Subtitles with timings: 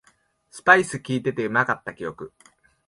[0.49, 2.33] スパイスきいててうまかった記憶